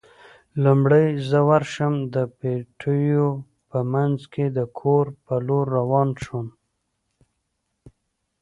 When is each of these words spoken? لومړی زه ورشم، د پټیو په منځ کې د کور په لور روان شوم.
لومړی 0.63 1.07
زه 1.29 1.39
ورشم، 1.49 1.93
د 2.13 2.15
پټیو 2.37 3.27
په 3.69 3.79
منځ 3.93 4.19
کې 4.33 4.45
د 4.57 4.59
کور 4.79 5.05
په 5.25 5.33
لور 5.47 5.65
روان 5.77 6.09
شوم. 6.23 6.47